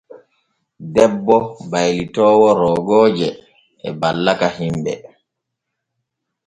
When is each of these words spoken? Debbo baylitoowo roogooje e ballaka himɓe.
Debbo 0.93 1.37
baylitoowo 1.71 2.49
roogooje 2.59 3.29
e 3.87 3.89
ballaka 3.99 4.47
himɓe. 4.57 4.93